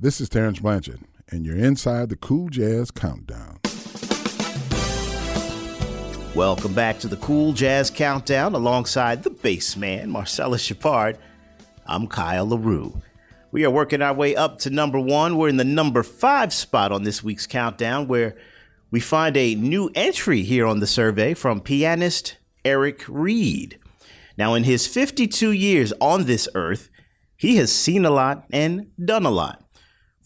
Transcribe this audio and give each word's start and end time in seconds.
This 0.00 0.20
is 0.20 0.28
Terence 0.28 0.60
Blanchard, 0.60 1.00
and 1.28 1.44
you're 1.44 1.56
inside 1.56 2.08
the 2.08 2.14
Cool 2.14 2.50
Jazz 2.50 2.92
Countdown. 2.92 3.58
Welcome 6.36 6.72
back 6.72 7.00
to 7.00 7.08
the 7.08 7.16
Cool 7.16 7.52
Jazz 7.52 7.90
Countdown 7.90 8.54
alongside 8.54 9.24
the 9.24 9.30
bass 9.30 9.76
man, 9.76 10.08
Marcellus 10.08 10.62
Shepard. 10.62 11.18
I'm 11.84 12.06
Kyle 12.06 12.48
LaRue. 12.48 13.02
We 13.50 13.64
are 13.64 13.72
working 13.72 14.00
our 14.00 14.14
way 14.14 14.36
up 14.36 14.60
to 14.60 14.70
number 14.70 15.00
one. 15.00 15.36
We're 15.36 15.48
in 15.48 15.56
the 15.56 15.64
number 15.64 16.04
five 16.04 16.52
spot 16.52 16.92
on 16.92 17.02
this 17.02 17.24
week's 17.24 17.48
countdown, 17.48 18.06
where 18.06 18.36
we 18.92 19.00
find 19.00 19.36
a 19.36 19.56
new 19.56 19.90
entry 19.96 20.42
here 20.42 20.64
on 20.64 20.78
the 20.78 20.86
survey 20.86 21.34
from 21.34 21.60
pianist 21.60 22.36
Eric 22.64 23.04
Reed. 23.08 23.80
Now, 24.36 24.54
in 24.54 24.62
his 24.62 24.86
52 24.86 25.50
years 25.50 25.92
on 26.00 26.26
this 26.26 26.48
earth, 26.54 26.88
he 27.36 27.56
has 27.56 27.72
seen 27.72 28.04
a 28.04 28.10
lot 28.10 28.44
and 28.52 28.92
done 29.04 29.26
a 29.26 29.30
lot. 29.30 29.64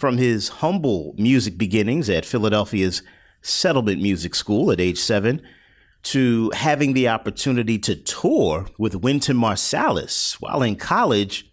From 0.02 0.18
his 0.18 0.48
humble 0.48 1.14
music 1.16 1.56
beginnings 1.56 2.10
at 2.10 2.24
Philadelphia's 2.24 3.04
Settlement 3.40 4.02
Music 4.02 4.34
School 4.34 4.72
at 4.72 4.80
age 4.80 4.98
seven, 4.98 5.40
to 6.02 6.50
having 6.56 6.92
the 6.92 7.06
opportunity 7.06 7.78
to 7.78 7.94
tour 7.94 8.66
with 8.80 8.96
Wynton 8.96 9.36
Marsalis 9.36 10.34
while 10.40 10.60
in 10.60 10.74
college, 10.74 11.48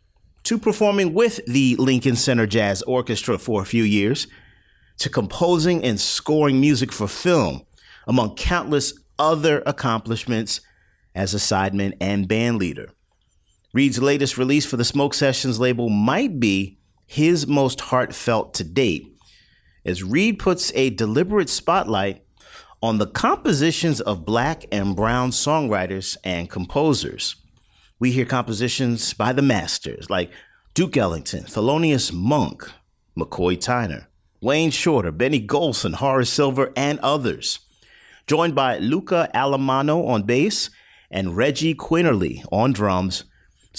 to 0.45 0.57
performing 0.57 1.13
with 1.13 1.45
the 1.45 1.75
Lincoln 1.75 2.15
Center 2.15 2.47
Jazz 2.47 2.81
Orchestra 2.81 3.37
for 3.37 3.61
a 3.61 3.67
few 3.67 3.83
years, 3.83 4.25
to 4.97 5.09
composing 5.09 5.83
and 5.83 5.99
scoring 5.99 6.59
music 6.59 6.91
for 6.91 7.07
film, 7.07 7.67
among 8.07 8.33
countless 8.33 8.99
other 9.19 9.61
accomplishments 9.67 10.59
as 11.13 11.35
a 11.35 11.37
sideman 11.37 11.95
and 12.01 12.27
band 12.27 12.57
leader. 12.57 12.89
Reed's 13.75 14.01
latest 14.01 14.39
release 14.39 14.65
for 14.65 14.75
the 14.75 14.83
Smoke 14.83 15.13
Sessions 15.13 15.59
label 15.59 15.89
might 15.89 16.39
be 16.39 16.78
his 17.09 17.47
most 17.47 17.81
heartfelt 17.81 18.53
to 18.53 18.63
date, 18.63 19.17
as 19.83 20.03
Reed 20.03 20.37
puts 20.37 20.71
a 20.75 20.91
deliberate 20.91 21.49
spotlight 21.49 22.23
on 22.83 22.99
the 22.99 23.07
compositions 23.07 23.99
of 23.99 24.25
black 24.25 24.63
and 24.71 24.95
brown 24.95 25.31
songwriters 25.31 26.17
and 26.23 26.51
composers. 26.51 27.35
We 27.97 28.11
hear 28.11 28.25
compositions 28.25 29.15
by 29.15 29.33
the 29.33 29.41
masters 29.41 30.07
like 30.11 30.29
Duke 30.75 30.97
Ellington, 30.97 31.45
Thelonious 31.45 32.13
Monk, 32.13 32.71
McCoy 33.17 33.57
Tyner, 33.57 34.05
Wayne 34.39 34.69
Shorter, 34.69 35.11
Benny 35.11 35.45
Golson, 35.45 35.95
Horace 35.95 36.29
Silver, 36.29 36.71
and 36.77 36.99
others. 36.99 37.57
Joined 38.27 38.53
by 38.53 38.77
Luca 38.77 39.31
Alemanno 39.33 40.07
on 40.07 40.23
bass 40.23 40.69
and 41.09 41.35
Reggie 41.35 41.73
Quinerly 41.73 42.45
on 42.51 42.71
drums. 42.71 43.23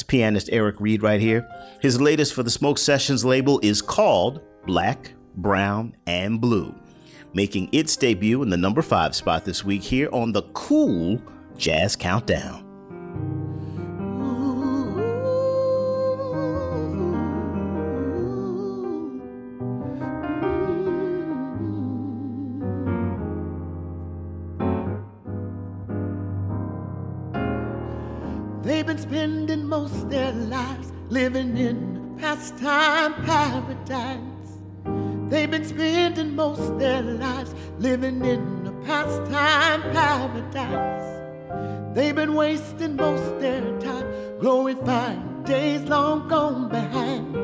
It's 0.01 0.07
pianist 0.07 0.49
Eric 0.51 0.81
Reed 0.81 1.03
right 1.03 1.21
here. 1.21 1.47
His 1.83 2.01
latest 2.01 2.33
for 2.33 2.43
the 2.43 2.49
Smoke 2.49 2.79
Sessions 2.79 3.23
label 3.23 3.61
is 3.63 3.83
called 3.83 4.41
Black, 4.65 5.13
Brown, 5.37 5.95
and 6.07 6.41
Blue, 6.41 6.75
making 7.35 7.69
its 7.71 7.99
debut 7.99 8.43
in 8.43 8.49
the 8.49 8.57
number 8.57 8.81
five 8.81 9.15
spot 9.15 9.45
this 9.45 9.63
week 9.63 9.83
here 9.83 10.09
on 10.11 10.33
the 10.33 10.41
Cool 10.55 11.21
Jazz 11.59 11.97
Countdown. 11.97 12.65
They've 28.63 28.87
been 28.87 28.99
spending 28.99 29.40
most 29.81 30.11
their 30.11 30.33
lives 30.33 30.93
living 31.09 31.57
in 31.57 32.15
pastime 32.21 33.15
paradise. 33.25 34.51
They've 35.31 35.51
been 35.51 35.65
spending 35.65 36.35
most 36.37 36.79
their 36.79 37.01
lives 37.01 37.55
living 37.79 38.23
in 38.23 38.67
a 38.67 38.73
pastime 38.85 39.81
paradise. 39.99 41.95
They've 41.95 42.15
been 42.15 42.35
wasting 42.35 42.97
most 42.97 43.41
their 43.41 43.63
time 43.81 44.07
glorifying 44.39 45.45
days 45.45 45.81
long 45.89 46.29
gone 46.29 46.69
behind. 46.69 47.37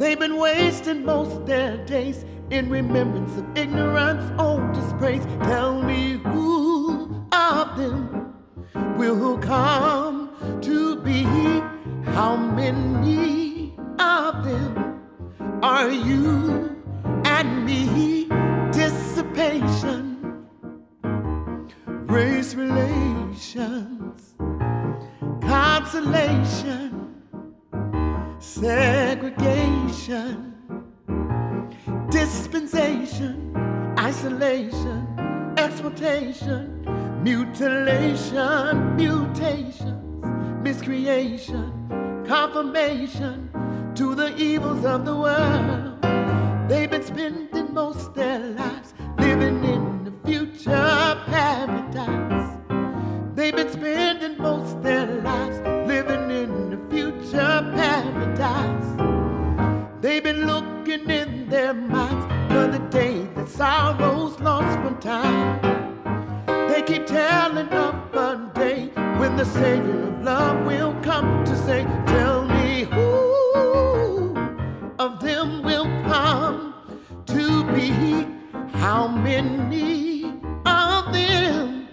They've 0.00 0.18
been 0.18 0.38
wasting 0.38 1.04
most 1.04 1.46
their 1.46 1.76
days 1.86 2.24
in 2.50 2.68
remembrance 2.68 3.36
of 3.36 3.46
ignorance, 3.56 4.24
old 4.40 4.72
disgrace. 4.72 5.24
Tell 5.44 5.80
me 5.80 6.18
who 6.32 7.28
of 7.32 7.76
them 7.76 8.34
will 8.96 9.38
come. 9.38 10.01
How 12.14 12.36
many 12.36 13.74
of 13.98 14.44
them 14.44 15.00
are 15.62 15.90
you 15.90 16.76
and 17.24 17.64
me? 17.64 18.28
Dissipation, 18.70 20.46
race 21.82 22.54
relations, 22.54 24.34
consolation, 25.40 27.14
segregation, 28.38 29.96
dispensation, 32.10 33.54
isolation, 33.98 35.54
exploitation, 35.56 37.22
mutilation, 37.22 38.96
mutation 38.96 40.02
miscreation, 40.62 41.81
confirmation 42.26 43.50
to 43.94 44.14
the 44.14 44.36
evils 44.36 44.84
of 44.84 45.04
the 45.04 45.14
world. 45.16 46.00
They've 46.68 46.90
been 46.90 47.02
spending 47.02 47.74
most 47.74 48.14
their 48.14 48.38
lives 48.38 48.94
living 49.18 49.64
in 49.64 50.04
the 50.04 50.12
future 50.24 51.22
paradise. 51.26 52.58
They've 53.34 53.54
been 53.54 53.70
spending 53.70 54.38
most 54.38 54.80
their 54.82 55.06
lives 55.06 55.58
living 55.88 56.30
in 56.30 56.70
the 56.70 56.78
future 56.90 57.72
paradise. 57.74 58.92
They've 60.00 60.22
been 60.22 60.46
looking 60.46 61.10
in 61.10 61.48
their 61.48 61.74
minds 61.74 62.26
for 62.52 62.66
the 62.68 62.78
day 62.90 63.26
that 63.34 63.48
sorrow's 63.48 64.38
lost 64.40 64.78
from 64.80 64.98
time. 65.00 65.60
They 66.68 66.82
keep 66.82 67.06
telling 67.06 67.68
of 67.68 68.14
a 68.14 68.50
day 68.54 68.91
when 69.32 69.38
the 69.38 69.52
Savior 69.52 70.08
of 70.08 70.22
love 70.22 70.66
will 70.66 70.94
come 71.02 71.44
to 71.44 71.56
say, 71.64 71.84
Tell 72.06 72.44
me 72.44 72.84
who 72.84 74.36
of 74.98 75.20
them 75.20 75.62
will 75.62 75.86
come 76.04 76.74
to 77.26 77.64
be? 77.72 78.26
How 78.78 79.08
many 79.08 80.24
of 80.66 81.12
them 81.12 81.88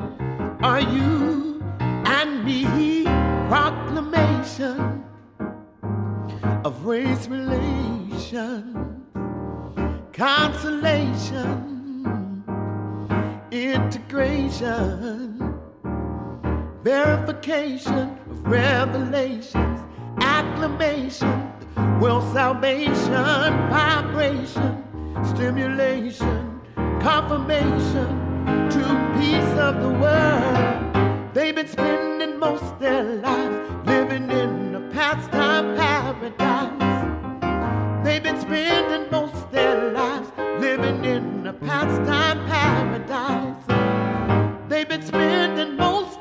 are 0.61 0.81
you 0.81 1.63
and 1.79 2.43
me? 2.43 3.03
Proclamation 3.47 5.03
of 6.65 6.85
race 6.85 7.27
relation, 7.27 9.01
consolation, 10.11 11.55
integration 13.51 15.38
verification 16.89 18.17
of 18.31 18.47
revelations, 18.47 19.79
acclamation, 20.21 21.37
world 21.99 22.23
salvation, 22.33 23.51
vibration, 23.69 24.83
stimulation, 25.23 26.59
confirmation 26.99 28.09
to 28.73 28.81
peace 29.19 29.53
of 29.67 29.73
the 29.83 29.93
world. 30.03 31.35
They've 31.35 31.53
been 31.53 31.67
spending 31.67 32.39
most 32.39 32.79
their 32.79 33.03
lives 33.03 33.57
living 33.85 34.31
in 34.31 34.73
a 34.73 34.81
pastime 34.91 35.77
paradise. 35.77 38.03
They've 38.03 38.23
been 38.23 38.41
spending 38.41 39.11
most 39.11 39.51
their 39.51 39.91
lives 39.91 40.31
living 40.59 41.05
in 41.05 41.45
a 41.45 41.53
pastime 41.53 42.39
paradise. 42.47 43.63
They've 44.69 44.89
been 44.89 45.05
spending 45.05 45.77
most 45.77 46.18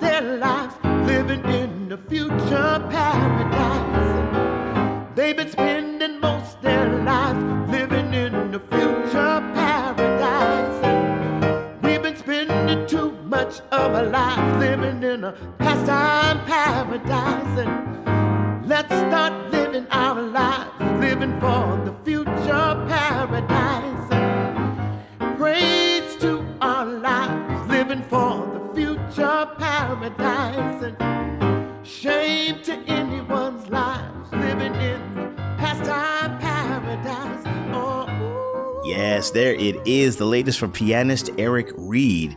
is, 39.88 40.16
the 40.16 40.26
latest 40.26 40.58
from 40.58 40.70
pianist 40.70 41.30
Eric 41.38 41.70
Reed, 41.76 42.36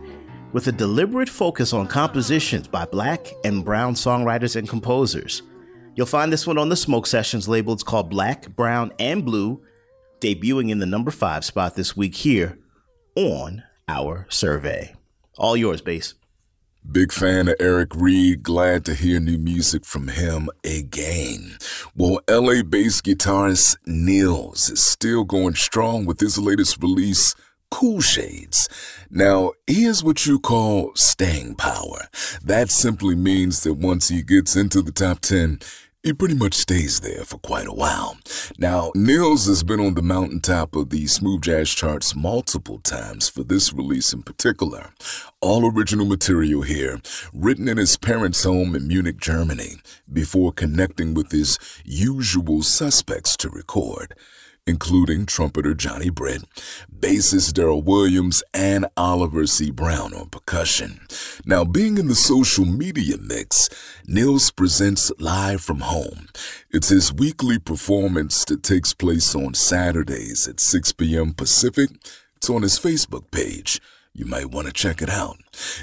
with 0.53 0.67
a 0.67 0.71
deliberate 0.71 1.29
focus 1.29 1.73
on 1.73 1.87
compositions 1.87 2.67
by 2.67 2.85
black 2.85 3.27
and 3.43 3.63
brown 3.63 3.93
songwriters 3.93 4.55
and 4.55 4.67
composers. 4.67 5.43
You'll 5.95 6.05
find 6.05 6.31
this 6.31 6.47
one 6.47 6.57
on 6.57 6.69
the 6.69 6.75
Smoke 6.75 7.05
Sessions 7.05 7.47
label. 7.47 7.73
It's 7.73 7.83
called 7.83 8.09
Black, 8.09 8.55
Brown, 8.55 8.93
and 8.97 9.25
Blue, 9.25 9.61
debuting 10.19 10.69
in 10.69 10.79
the 10.79 10.85
number 10.85 11.11
five 11.11 11.43
spot 11.43 11.75
this 11.75 11.97
week 11.97 12.15
here 12.15 12.57
on 13.15 13.63
our 13.87 14.25
survey. 14.29 14.95
All 15.37 15.57
yours, 15.57 15.81
Bass. 15.81 16.13
Big 16.89 17.11
fan 17.11 17.47
of 17.47 17.55
Eric 17.59 17.95
Reed. 17.95 18.43
Glad 18.43 18.85
to 18.85 18.95
hear 18.95 19.19
new 19.19 19.37
music 19.37 19.85
from 19.85 20.09
him 20.09 20.49
again. 20.65 21.57
Well, 21.95 22.19
LA 22.29 22.63
bass 22.63 23.01
guitarist 23.01 23.77
Nils 23.85 24.69
is 24.69 24.81
still 24.81 25.23
going 25.23 25.53
strong 25.53 26.05
with 26.05 26.19
his 26.19 26.37
latest 26.37 26.81
release, 26.81 27.35
Cool 27.69 28.01
Shades. 28.01 28.67
Now, 29.09 29.51
here's 29.67 30.03
what 30.03 30.25
you 30.25 30.39
call 30.39 30.91
staying 30.95 31.55
power. 31.55 32.09
That 32.43 32.69
simply 32.69 33.15
means 33.15 33.63
that 33.63 33.75
once 33.75 34.09
he 34.09 34.23
gets 34.23 34.55
into 34.55 34.81
the 34.81 34.91
top 34.91 35.21
10, 35.21 35.59
he 36.03 36.13
pretty 36.13 36.33
much 36.33 36.55
stays 36.55 37.01
there 37.01 37.23
for 37.23 37.37
quite 37.37 37.67
a 37.67 37.73
while. 37.73 38.17
Now, 38.57 38.91
Nils 38.95 39.45
has 39.45 39.63
been 39.63 39.79
on 39.79 39.93
the 39.93 40.01
mountaintop 40.01 40.75
of 40.75 40.89
the 40.89 41.05
smooth 41.05 41.43
jazz 41.43 41.69
charts 41.69 42.15
multiple 42.15 42.79
times 42.79 43.29
for 43.29 43.43
this 43.43 43.71
release 43.71 44.11
in 44.11 44.23
particular. 44.23 44.93
All 45.41 45.71
original 45.71 46.07
material 46.07 46.63
here, 46.63 46.99
written 47.33 47.67
in 47.67 47.77
his 47.77 47.97
parents' 47.97 48.43
home 48.43 48.75
in 48.75 48.87
Munich, 48.87 49.19
Germany, 49.19 49.75
before 50.11 50.51
connecting 50.51 51.13
with 51.13 51.31
his 51.31 51.59
usual 51.85 52.63
suspects 52.63 53.37
to 53.37 53.49
record 53.49 54.15
including 54.71 55.25
trumpeter 55.25 55.73
Johnny 55.73 56.09
Britt, 56.09 56.43
bassist 56.89 57.51
Daryl 57.51 57.83
Williams, 57.83 58.41
and 58.53 58.85
Oliver 58.95 59.45
C. 59.45 59.69
Brown 59.69 60.13
on 60.13 60.29
percussion. 60.29 61.01
Now, 61.45 61.65
being 61.65 61.97
in 61.97 62.07
the 62.07 62.15
social 62.15 62.63
media 62.63 63.17
mix, 63.17 63.69
Nils 64.07 64.49
presents 64.49 65.11
Live 65.19 65.59
from 65.61 65.81
Home. 65.81 66.29
It's 66.71 66.87
his 66.87 67.13
weekly 67.13 67.59
performance 67.59 68.45
that 68.45 68.63
takes 68.63 68.93
place 68.93 69.35
on 69.35 69.55
Saturdays 69.55 70.47
at 70.47 70.61
6 70.61 70.93
p.m. 70.93 71.33
Pacific. 71.33 71.89
It's 72.37 72.49
on 72.49 72.61
his 72.61 72.79
Facebook 72.79 73.29
page. 73.29 73.81
You 74.13 74.25
might 74.25 74.51
want 74.51 74.67
to 74.67 74.73
check 74.73 75.01
it 75.01 75.09
out. 75.09 75.37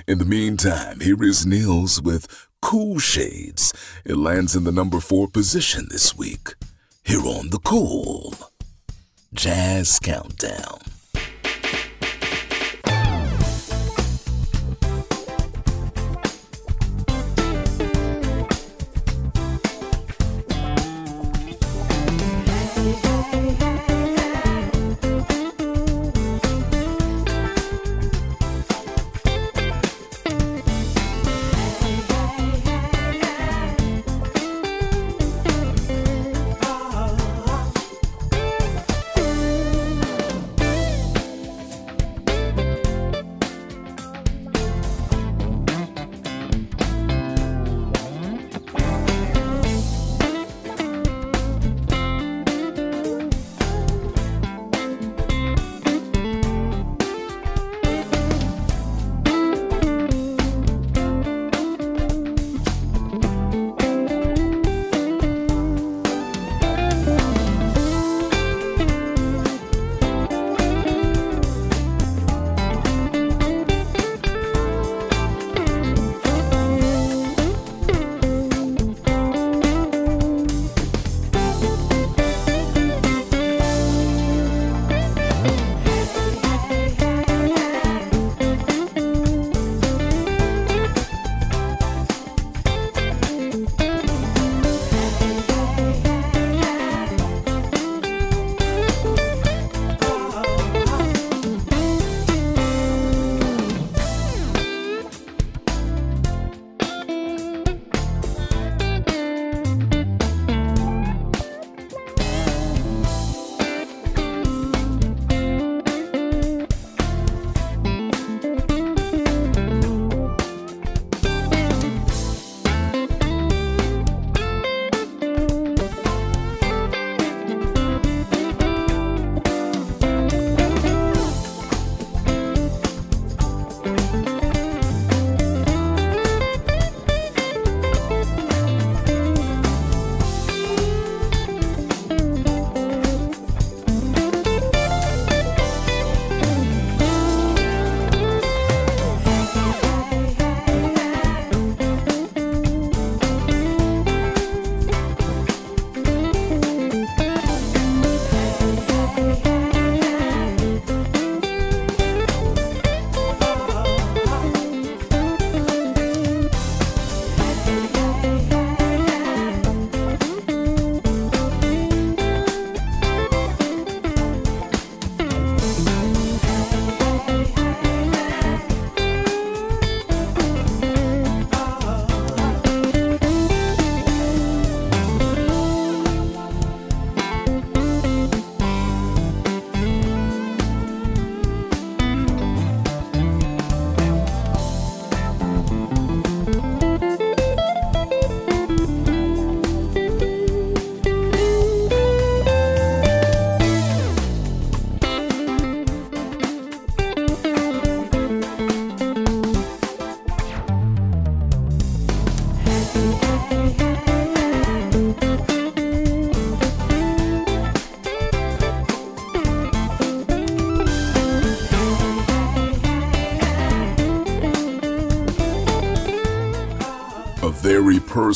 In 0.06 0.16
the 0.16 0.24
meantime, 0.24 1.00
here 1.00 1.22
is 1.22 1.44
Nils 1.44 2.00
with 2.00 2.48
Cool 2.62 2.98
Shades. 2.98 3.74
It 4.06 4.16
lands 4.16 4.56
in 4.56 4.64
the 4.64 4.72
number 4.72 4.98
four 5.00 5.28
position 5.28 5.88
this 5.90 6.16
week. 6.16 6.54
Here 7.04 7.20
on 7.20 7.50
The 7.50 7.58
Cool. 7.58 8.47
Jazz 9.34 9.98
Countdown. 10.00 10.97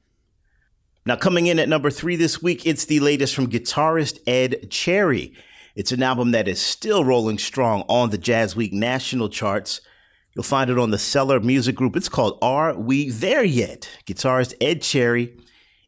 Now, 1.05 1.15
coming 1.15 1.47
in 1.47 1.61
at 1.61 1.69
number 1.69 1.91
three 1.91 2.17
this 2.17 2.43
week, 2.43 2.67
it's 2.67 2.85
the 2.85 2.99
latest 2.99 3.35
from 3.35 3.49
guitarist 3.49 4.19
Ed 4.27 4.71
Cherry. 4.71 5.35
It's 5.77 5.93
an 5.93 6.03
album 6.03 6.33
that 6.33 6.49
is 6.49 6.61
still 6.61 7.05
rolling 7.05 7.39
strong 7.39 7.85
on 7.89 8.11
the 8.11 8.19
Jazz 8.19 8.57
Week 8.57 8.73
national 8.73 9.29
charts. 9.29 9.81
You'll 10.35 10.43
find 10.43 10.69
it 10.69 10.79
on 10.79 10.91
the 10.91 10.99
Cellar 10.99 11.39
Music 11.39 11.77
Group. 11.77 11.97
It's 11.97 12.09
called 12.09 12.39
Are 12.43 12.75
We 12.75 13.11
There 13.11 13.45
Yet? 13.45 13.89
Guitarist 14.05 14.55
Ed 14.61 14.83
Cherry 14.83 15.37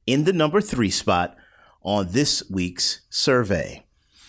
in 0.07 0.25
the 0.25 0.33
number 0.33 0.61
three 0.61 0.91
spot 0.91 1.37
on 1.89 2.13
this 2.13 2.43
week's 2.51 3.01
survey. 3.09 3.83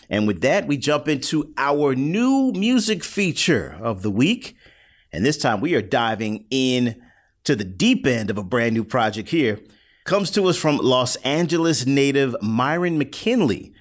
And 0.10 0.26
with 0.26 0.40
that, 0.42 0.66
we 0.66 0.78
jump 0.78 1.10
into 1.10 1.54
our 1.58 1.94
new 1.94 2.54
music 2.56 3.04
feature 3.04 3.78
of 3.82 4.02
the 4.02 4.10
week. 4.10 4.56
And 5.12 5.26
this 5.26 5.38
time 5.38 5.60
we 5.60 5.76
are 5.76 5.82
diving 5.82 6.46
in 6.50 7.02
to 7.44 7.58
the 7.58 7.66
deep 7.66 8.08
end 8.08 8.30
of 8.30 8.38
a 8.38 8.44
brand 8.44 8.76
new 8.76 8.86
project 8.86 9.28
here. 9.30 9.60
Comes 10.06 10.32
to 10.32 10.46
us 10.46 10.56
from 10.56 10.78
Los 10.78 11.18
Angeles 11.18 11.86
native 11.86 12.34
Myron 12.42 12.98
McKinley 12.98 13.74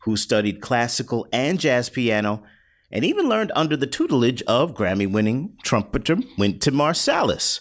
who 0.00 0.14
studied 0.14 0.60
classical 0.60 1.26
and 1.32 1.58
jazz 1.58 1.88
piano 1.88 2.42
and 2.90 3.02
even 3.02 3.30
learned 3.30 3.50
under 3.54 3.78
the 3.78 3.86
tutelage 3.86 4.42
of 4.42 4.74
Grammy 4.74 5.10
winning 5.10 5.56
trumpeter 5.62 6.18
Wynton 6.36 6.74
Marsalis. 6.74 7.60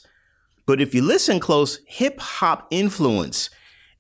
But 0.66 0.82
if 0.82 0.94
you 0.94 1.02
listen 1.02 1.40
close, 1.40 1.80
hip 1.88 2.20
hop 2.20 2.68
influence 2.72 3.50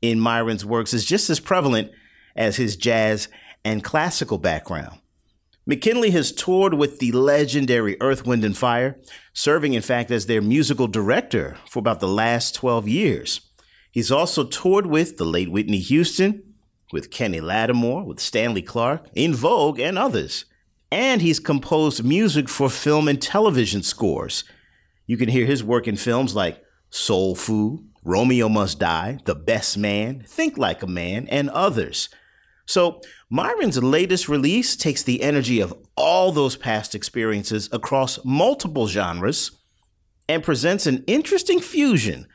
in 0.01 0.19
Myron's 0.19 0.65
works 0.65 0.93
is 0.93 1.05
just 1.05 1.29
as 1.29 1.39
prevalent 1.39 1.91
as 2.35 2.55
his 2.55 2.75
jazz 2.75 3.27
and 3.63 3.83
classical 3.83 4.37
background. 4.37 4.99
McKinley 5.65 6.09
has 6.11 6.31
toured 6.31 6.73
with 6.73 6.99
the 6.99 7.11
legendary 7.11 7.95
Earth, 8.01 8.25
Wind, 8.25 8.43
and 8.43 8.57
Fire, 8.57 8.97
serving, 9.31 9.73
in 9.73 9.81
fact, 9.81 10.09
as 10.09 10.25
their 10.25 10.41
musical 10.41 10.87
director 10.87 11.57
for 11.69 11.79
about 11.79 11.99
the 11.99 12.07
last 12.07 12.55
12 12.55 12.87
years. 12.87 13.41
He's 13.91 14.11
also 14.11 14.43
toured 14.43 14.87
with 14.87 15.17
the 15.17 15.25
late 15.25 15.51
Whitney 15.51 15.79
Houston, 15.79 16.55
with 16.91 17.11
Kenny 17.11 17.39
Lattimore, 17.39 18.03
with 18.03 18.19
Stanley 18.19 18.61
Clarke, 18.61 19.07
En 19.15 19.33
Vogue, 19.33 19.79
and 19.79 19.97
others. 19.97 20.45
And 20.91 21.21
he's 21.21 21.39
composed 21.39 22.03
music 22.03 22.49
for 22.49 22.69
film 22.69 23.07
and 23.07 23.21
television 23.21 23.83
scores. 23.83 24.43
You 25.05 25.15
can 25.15 25.29
hear 25.29 25.45
his 25.45 25.63
work 25.63 25.87
in 25.87 25.95
films 25.95 26.35
like 26.35 26.61
Soul 26.89 27.35
Food, 27.35 27.87
Romeo 28.03 28.49
Must 28.49 28.79
Die, 28.79 29.19
The 29.25 29.35
Best 29.35 29.77
Man, 29.77 30.23
Think 30.25 30.57
Like 30.57 30.81
a 30.81 30.87
Man, 30.87 31.27
and 31.27 31.49
others. 31.51 32.09
So, 32.65 33.01
Myron's 33.29 33.81
latest 33.81 34.29
release 34.29 34.75
takes 34.75 35.03
the 35.03 35.21
energy 35.21 35.59
of 35.59 35.73
all 35.95 36.31
those 36.31 36.55
past 36.55 36.95
experiences 36.95 37.69
across 37.71 38.23
multiple 38.23 38.87
genres 38.87 39.51
and 40.27 40.43
presents 40.43 40.87
an 40.87 41.03
interesting 41.07 41.59
fusion 41.59 42.27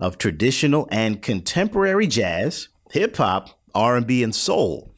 of 0.00 0.18
traditional 0.18 0.88
and 0.90 1.22
contemporary 1.22 2.06
jazz, 2.06 2.68
hip 2.90 3.16
hop, 3.16 3.58
R&B, 3.74 4.22
and 4.22 4.34
soul. 4.34 4.94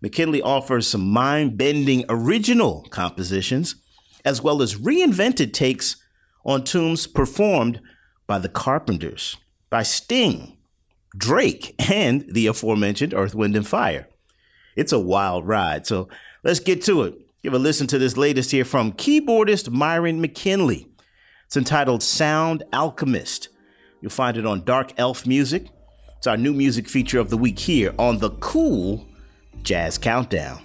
McKinley 0.00 0.42
offers 0.42 0.86
some 0.86 1.08
mind-bending 1.08 2.04
original 2.08 2.86
compositions 2.90 3.76
as 4.24 4.42
well 4.42 4.62
as 4.62 4.76
reinvented 4.76 5.52
takes 5.52 5.96
on 6.44 6.62
tunes 6.64 7.06
performed 7.06 7.80
by 8.26 8.38
the 8.38 8.48
Carpenters, 8.48 9.36
by 9.70 9.82
Sting, 9.82 10.56
Drake, 11.16 11.74
and 11.90 12.24
the 12.30 12.46
aforementioned 12.46 13.14
Earth, 13.14 13.34
Wind, 13.34 13.56
and 13.56 13.66
Fire. 13.66 14.08
It's 14.76 14.92
a 14.92 14.98
wild 14.98 15.46
ride, 15.46 15.86
so 15.86 16.08
let's 16.44 16.60
get 16.60 16.82
to 16.84 17.02
it. 17.02 17.14
Give 17.42 17.54
a 17.54 17.58
listen 17.58 17.86
to 17.88 17.98
this 17.98 18.16
latest 18.16 18.50
here 18.50 18.64
from 18.64 18.92
keyboardist 18.92 19.70
Myron 19.70 20.20
McKinley. 20.20 20.88
It's 21.46 21.56
entitled 21.56 22.02
Sound 22.02 22.62
Alchemist. 22.72 23.48
You'll 24.00 24.10
find 24.10 24.36
it 24.36 24.46
on 24.46 24.64
Dark 24.64 24.92
Elf 24.98 25.26
Music 25.26 25.68
it's 26.18 26.26
our 26.26 26.36
new 26.36 26.52
music 26.52 26.88
feature 26.88 27.20
of 27.20 27.30
the 27.30 27.36
week 27.36 27.60
here 27.60 27.94
on 27.96 28.18
the 28.18 28.30
Cool 28.30 29.06
Jazz 29.62 29.98
Countdown. 29.98 30.58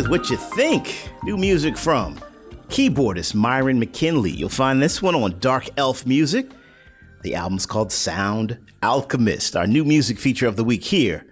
Is. 0.00 0.08
What 0.08 0.30
you 0.30 0.36
think? 0.36 1.10
New 1.22 1.36
music 1.36 1.76
from 1.76 2.18
keyboardist 2.68 3.34
Myron 3.34 3.78
McKinley. 3.78 4.30
You'll 4.30 4.48
find 4.48 4.80
this 4.80 5.02
one 5.02 5.14
on 5.14 5.38
Dark 5.38 5.68
Elf 5.76 6.06
Music. 6.06 6.50
The 7.22 7.34
album's 7.34 7.66
called 7.66 7.92
Sound 7.92 8.58
Alchemist, 8.82 9.56
our 9.56 9.66
new 9.66 9.84
music 9.84 10.18
feature 10.18 10.46
of 10.46 10.56
the 10.56 10.64
week 10.64 10.84
here 10.84 11.26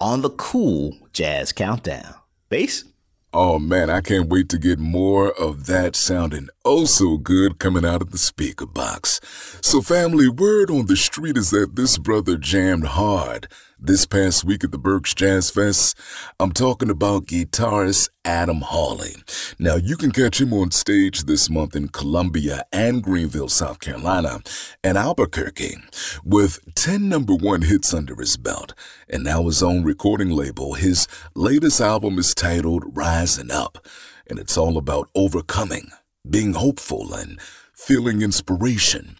on 0.00 0.22
the 0.22 0.30
Cool 0.30 0.96
Jazz 1.12 1.52
Countdown. 1.52 2.14
Bass? 2.48 2.84
Oh 3.32 3.58
man, 3.58 3.90
I 3.90 4.00
can't 4.00 4.28
wait 4.28 4.48
to 4.48 4.58
get 4.58 4.78
more 4.78 5.32
of 5.32 5.66
that 5.66 5.94
sounding 5.94 6.48
oh 6.68 6.84
so 6.84 7.16
good 7.16 7.58
coming 7.58 7.86
out 7.86 8.02
of 8.02 8.10
the 8.10 8.18
speaker 8.18 8.66
box. 8.66 9.20
So, 9.62 9.80
family, 9.80 10.28
word 10.28 10.70
on 10.70 10.84
the 10.84 10.96
street 10.96 11.38
is 11.38 11.48
that 11.48 11.76
this 11.76 11.96
brother 11.96 12.36
jammed 12.36 12.84
hard 12.84 13.48
this 13.78 14.04
past 14.04 14.44
week 14.44 14.64
at 14.64 14.70
the 14.70 14.76
Berks 14.76 15.14
Jazz 15.14 15.48
Fest. 15.48 15.98
I'm 16.38 16.52
talking 16.52 16.90
about 16.90 17.24
guitarist 17.24 18.10
Adam 18.22 18.60
Hawley. 18.60 19.14
Now, 19.58 19.76
you 19.76 19.96
can 19.96 20.12
catch 20.12 20.42
him 20.42 20.52
on 20.52 20.70
stage 20.70 21.24
this 21.24 21.48
month 21.48 21.74
in 21.74 21.88
Columbia 21.88 22.64
and 22.70 23.02
Greenville, 23.02 23.48
South 23.48 23.80
Carolina, 23.80 24.40
and 24.84 24.98
Albuquerque, 24.98 25.76
with 26.22 26.60
10 26.74 27.08
number 27.08 27.34
one 27.34 27.62
hits 27.62 27.94
under 27.94 28.14
his 28.14 28.36
belt, 28.36 28.74
and 29.08 29.24
now 29.24 29.44
his 29.44 29.62
own 29.62 29.84
recording 29.84 30.28
label. 30.30 30.74
His 30.74 31.08
latest 31.34 31.80
album 31.80 32.18
is 32.18 32.34
titled 32.34 32.94
Rising 32.94 33.50
Up, 33.50 33.78
and 34.28 34.38
it's 34.38 34.58
all 34.58 34.76
about 34.76 35.08
overcoming, 35.14 35.92
being 36.30 36.54
hopeful, 36.54 37.14
and 37.14 37.40
feeling 37.78 38.22
inspiration. 38.22 39.16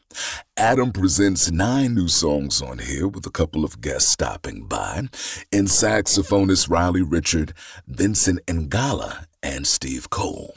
Adam 0.57 0.91
presents 0.91 1.51
nine 1.51 1.95
new 1.95 2.09
songs 2.09 2.61
on 2.61 2.79
here 2.79 3.07
with 3.07 3.25
a 3.25 3.31
couple 3.31 3.65
of 3.65 3.81
guests 3.81 4.11
stopping 4.11 4.65
by, 4.65 5.09
in 5.53 5.67
saxophonist 5.67 6.69
Riley 6.69 7.03
Richard, 7.03 7.55
Vincent 7.87 8.45
Ingala, 8.47 9.27
and 9.43 9.67
Steve 9.67 10.11
Cole. 10.11 10.57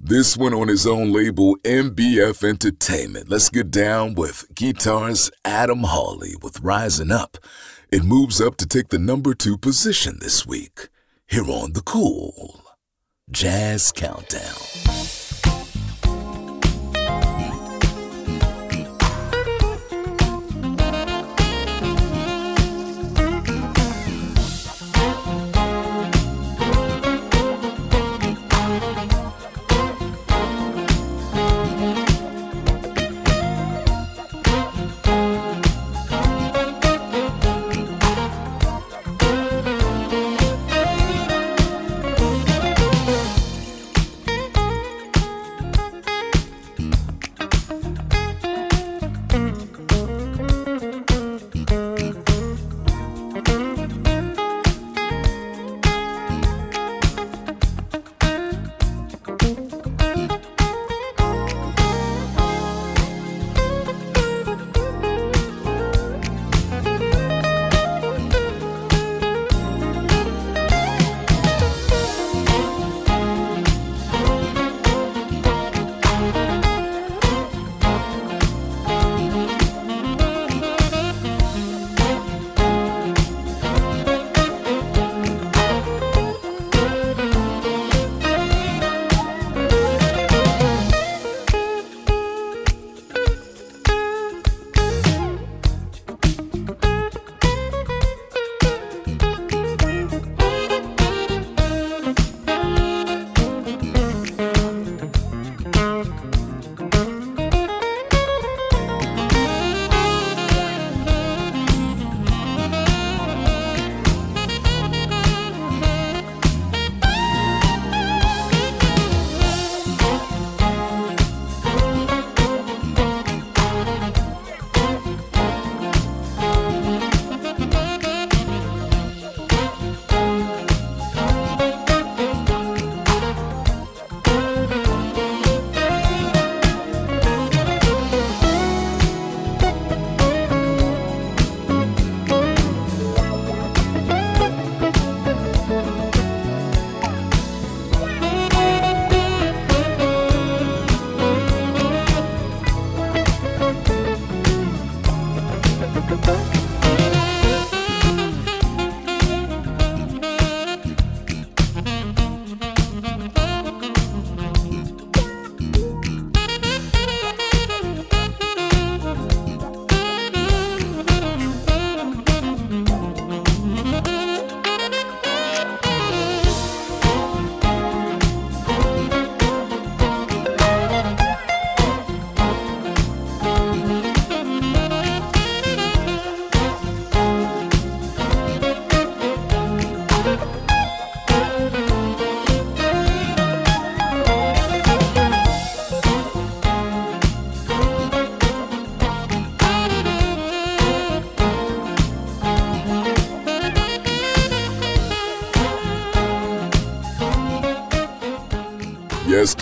This 0.00 0.36
one 0.36 0.54
on 0.54 0.68
his 0.68 0.86
own 0.86 1.12
label, 1.12 1.56
MBF 1.58 2.42
Entertainment. 2.42 3.28
Let's 3.28 3.50
get 3.50 3.70
down 3.70 4.14
with 4.14 4.46
guitars 4.54 5.30
Adam 5.44 5.84
Hawley 5.84 6.34
with 6.40 6.60
Rising 6.60 7.10
Up. 7.10 7.36
It 7.90 8.02
moves 8.02 8.40
up 8.40 8.56
to 8.56 8.66
take 8.66 8.88
the 8.88 8.98
number 8.98 9.34
two 9.34 9.58
position 9.58 10.18
this 10.20 10.46
week, 10.46 10.88
here 11.26 11.50
on 11.50 11.74
The 11.74 11.82
Cool 11.82 12.62
Jazz 13.30 13.92
Countdown. 13.92 15.21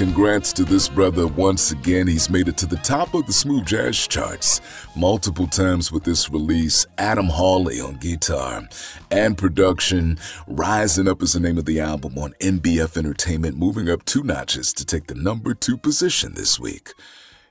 Congrats 0.00 0.54
to 0.54 0.64
this 0.64 0.88
brother 0.88 1.26
once 1.26 1.72
again. 1.72 2.06
He's 2.06 2.30
made 2.30 2.48
it 2.48 2.56
to 2.56 2.66
the 2.66 2.78
top 2.78 3.12
of 3.12 3.26
the 3.26 3.34
smooth 3.34 3.66
jazz 3.66 4.08
charts 4.08 4.62
multiple 4.96 5.46
times 5.46 5.92
with 5.92 6.04
this 6.04 6.30
release. 6.30 6.86
Adam 6.96 7.26
Hawley 7.26 7.82
on 7.82 7.96
guitar 7.96 8.62
and 9.10 9.36
production. 9.36 10.18
Rising 10.46 11.06
Up 11.06 11.20
is 11.20 11.34
the 11.34 11.40
name 11.40 11.58
of 11.58 11.66
the 11.66 11.80
album 11.80 12.16
on 12.16 12.32
MBF 12.40 12.96
Entertainment, 12.96 13.58
moving 13.58 13.90
up 13.90 14.06
two 14.06 14.22
notches 14.22 14.72
to 14.72 14.86
take 14.86 15.06
the 15.06 15.14
number 15.14 15.52
two 15.52 15.76
position 15.76 16.32
this 16.32 16.58
week 16.58 16.94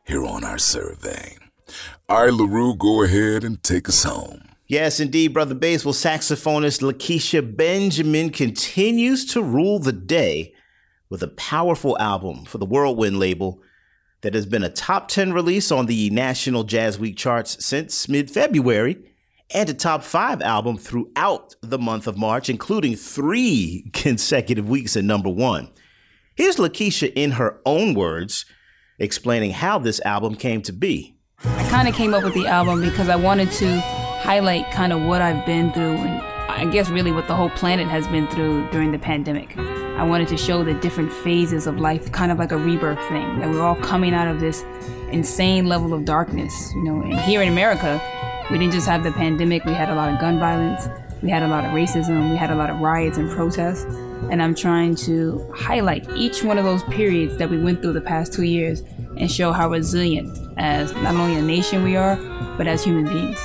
here 0.04 0.26
on 0.26 0.44
our 0.44 0.58
survey. 0.58 1.38
All 2.10 2.24
right, 2.24 2.34
LaRue, 2.34 2.76
go 2.76 3.04
ahead 3.04 3.44
and 3.44 3.62
take 3.62 3.88
us 3.88 4.02
home. 4.02 4.42
Yes, 4.66 5.00
indeed, 5.00 5.36
Brother 5.36 5.54
Bass. 5.54 5.86
Well, 5.86 5.94
saxophonist 5.94 6.82
Lakecia 6.82 7.44
Benjamin 7.56 8.32
continues 8.32 9.24
to 9.34 9.44
rule 9.44 9.78
the 9.78 9.94
day 9.94 10.56
with 11.10 11.24
a 11.24 11.28
powerful 11.28 11.98
album 12.00 12.46
for 12.46 12.58
the 12.58 12.66
Whirlwind 12.66 13.18
label 13.18 13.62
that 14.22 14.34
has 14.34 14.46
been 14.46 14.64
a 14.64 14.70
top 14.70 15.08
10 15.08 15.34
release 15.34 15.72
on 15.72 15.86
the 15.86 16.10
National 16.10 16.64
Jazz 16.64 17.00
Week 17.00 17.18
charts 17.18 17.64
since 17.66 18.08
mid 18.08 18.30
February 18.30 18.98
and 19.54 19.70
a 19.70 19.74
top 19.74 20.04
five 20.04 20.42
album 20.42 20.78
throughout 20.78 21.56
the 21.62 21.80
month 21.80 22.06
of 22.06 22.18
March, 22.18 22.50
including 22.50 22.96
three 22.96 23.90
consecutive 23.94 24.70
weeks 24.70 24.96
at 24.96 25.04
number 25.04 25.30
one. 25.30 25.70
Here's 26.36 26.58
Lakecia 26.58 27.12
in 27.16 27.32
her 27.32 27.60
own 27.66 27.94
words 27.94 28.46
explaining 29.00 29.52
how 29.52 29.80
this 29.80 30.00
album 30.02 30.36
came 30.36 30.62
to 30.64 30.74
be. 30.74 31.18
I 31.44 31.68
kind 31.70 31.88
of 31.88 31.96
came 31.96 32.14
up 32.14 32.24
with 32.24 32.34
the 32.34 32.48
album 32.48 32.82
because 32.82 33.10
I 33.10 33.16
wanted 33.16 33.52
to 33.54 33.80
highlight 33.80 34.70
kind 34.72 34.92
of 34.92 35.02
what 35.02 35.22
I've 35.22 35.46
been 35.46 35.72
through 35.72 35.96
and 35.96 36.39
I 36.60 36.66
guess 36.66 36.90
really 36.90 37.14
what 37.14 37.26
the 37.28 37.36
whole 37.36 37.50
planet 37.52 37.88
has 37.88 38.06
been 38.10 38.28
through 38.28 38.70
during 38.72 38.92
the 38.92 39.00
pandemic. 39.00 39.58
I 39.58 40.04
wanted 40.04 40.28
to 40.28 40.36
show 40.36 40.62
the 40.62 40.74
different 40.74 41.10
phases 41.10 41.68
of 41.68 41.80
life, 41.80 42.12
kind 42.12 42.34
of 42.34 42.38
like 42.38 42.52
a 42.52 42.58
rebirth 42.58 43.00
thing, 43.08 43.40
that 43.40 43.50
we're 43.50 43.62
all 43.62 43.78
coming 43.78 44.14
out 44.14 44.28
of 44.28 44.42
this 44.42 44.66
insane 45.10 45.68
level 45.68 45.94
of 45.94 46.04
darkness, 46.04 46.74
you 46.76 46.84
know. 46.84 47.02
And 47.02 47.18
here 47.18 47.42
in 47.42 47.48
America, 47.48 48.02
we 48.52 48.58
didn't 48.58 48.74
just 48.74 48.88
have 48.90 49.06
the 49.06 49.14
pandemic, 49.14 49.64
we 49.64 49.72
had 49.72 49.88
a 49.88 49.96
lot 49.96 50.14
of 50.14 50.20
gun 50.20 50.38
violence, 50.38 50.90
we 51.22 51.30
had 51.30 51.44
a 51.44 51.48
lot 51.48 51.64
of 51.64 51.72
racism, 51.72 52.30
we 52.30 52.36
had 52.36 52.52
a 52.52 52.56
lot 52.56 52.70
of 52.70 52.82
riots 52.82 53.18
and 53.18 53.32
protests. 53.32 53.86
And 54.30 54.44
I'm 54.44 54.54
trying 54.54 54.96
to 54.96 55.50
highlight 55.56 56.10
each 56.18 56.44
one 56.44 56.58
of 56.58 56.66
those 56.66 56.84
periods 56.84 57.38
that 57.38 57.50
we 57.50 57.58
went 57.58 57.82
through 57.82 57.94
the 57.94 58.02
past 58.02 58.34
two 58.34 58.44
years 58.44 58.82
and 59.16 59.32
show 59.32 59.54
how 59.54 59.70
resilient 59.70 60.38
as 60.58 60.92
not 60.96 61.16
only 61.16 61.36
a 61.36 61.42
nation 61.42 61.86
we 61.86 61.96
are, 61.96 62.18
but 62.58 62.68
as 62.68 62.84
human 62.84 63.06
beings. 63.06 63.40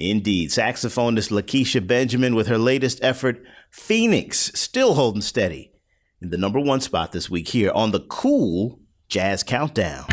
Indeed, 0.00 0.48
saxophonist 0.48 1.30
Lakecia 1.30 1.86
Benjamin 1.86 2.34
with 2.34 2.46
her 2.46 2.56
latest 2.56 3.00
effort, 3.02 3.42
Phoenix, 3.70 4.50
still 4.54 4.94
holding 4.94 5.20
steady 5.20 5.72
in 6.22 6.30
the 6.30 6.38
number 6.38 6.58
one 6.58 6.80
spot 6.80 7.12
this 7.12 7.28
week 7.28 7.48
here 7.48 7.70
on 7.72 7.90
the 7.90 8.00
Cool 8.00 8.80
Jazz 9.08 9.42
Countdown. 9.42 10.06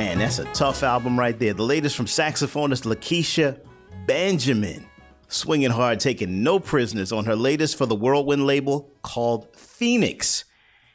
Man, 0.00 0.18
that's 0.18 0.38
a 0.38 0.46
tough 0.54 0.82
album 0.82 1.18
right 1.18 1.38
there. 1.38 1.52
The 1.52 1.62
latest 1.62 1.94
from 1.94 2.06
saxophonist 2.06 2.86
Lakecia 2.86 3.60
Benjamin. 4.06 4.86
swinging 5.28 5.70
hard, 5.70 6.00
taking 6.00 6.42
no 6.42 6.58
prisoners 6.58 7.12
on 7.12 7.26
her 7.26 7.36
latest 7.36 7.76
for 7.76 7.84
the 7.84 7.94
Whirlwind 7.94 8.46
label 8.46 8.90
called 9.02 9.54
Phoenix. 9.54 10.46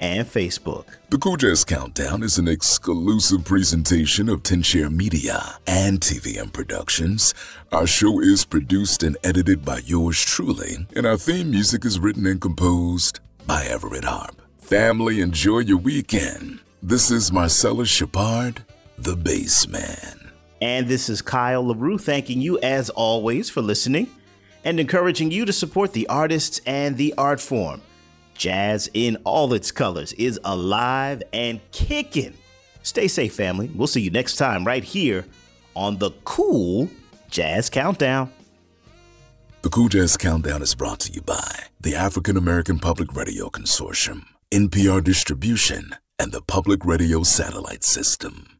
and 0.00 0.26
Facebook. 0.26 0.86
The 1.10 1.18
Cool 1.18 1.36
Jazz 1.36 1.64
Countdown 1.64 2.22
is 2.22 2.38
an 2.38 2.48
exclusive 2.48 3.44
presentation 3.44 4.28
of 4.28 4.42
Tinshare 4.42 4.90
Media 4.90 5.58
and 5.66 6.00
TVM 6.00 6.52
Productions. 6.52 7.34
Our 7.70 7.86
show 7.86 8.20
is 8.20 8.44
produced 8.44 9.02
and 9.02 9.16
edited 9.22 9.64
by 9.64 9.80
yours 9.84 10.20
truly, 10.24 10.86
and 10.96 11.06
our 11.06 11.16
theme 11.16 11.50
music 11.50 11.84
is 11.84 12.00
written 12.00 12.26
and 12.26 12.40
composed 12.40 13.20
by 13.46 13.64
Everett 13.66 14.04
Harp. 14.04 14.40
Family, 14.58 15.20
enjoy 15.20 15.58
your 15.58 15.78
weekend. 15.78 16.60
This 16.82 17.10
is 17.10 17.30
Marcellus 17.30 17.90
Shepard, 17.90 18.64
the 18.96 19.16
Bassman. 19.16 20.30
And 20.62 20.88
this 20.88 21.08
is 21.08 21.22
Kyle 21.22 21.66
LaRue 21.66 21.98
thanking 21.98 22.40
you 22.40 22.58
as 22.60 22.90
always 22.90 23.50
for 23.50 23.62
listening 23.62 24.08
and 24.64 24.78
encouraging 24.78 25.30
you 25.30 25.44
to 25.44 25.52
support 25.52 25.92
the 25.92 26.06
artists 26.08 26.60
and 26.66 26.96
the 26.96 27.14
art 27.16 27.40
form. 27.40 27.80
Jazz 28.40 28.88
in 28.94 29.18
all 29.24 29.52
its 29.52 29.70
colors 29.70 30.14
is 30.14 30.40
alive 30.44 31.22
and 31.30 31.60
kicking. 31.72 32.32
Stay 32.82 33.06
safe, 33.06 33.34
family. 33.34 33.70
We'll 33.74 33.86
see 33.86 34.00
you 34.00 34.10
next 34.10 34.36
time 34.36 34.66
right 34.66 34.82
here 34.82 35.26
on 35.76 35.98
the 35.98 36.10
Cool 36.24 36.88
Jazz 37.28 37.68
Countdown. 37.68 38.32
The 39.60 39.68
Cool 39.68 39.90
Jazz 39.90 40.16
Countdown 40.16 40.62
is 40.62 40.74
brought 40.74 41.00
to 41.00 41.12
you 41.12 41.20
by 41.20 41.64
the 41.78 41.94
African 41.94 42.38
American 42.38 42.78
Public 42.78 43.14
Radio 43.14 43.50
Consortium, 43.50 44.24
NPR 44.50 45.04
Distribution, 45.04 45.94
and 46.18 46.32
the 46.32 46.40
Public 46.40 46.86
Radio 46.86 47.22
Satellite 47.22 47.84
System. 47.84 48.59